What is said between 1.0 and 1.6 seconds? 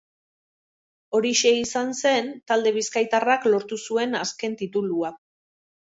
Horixe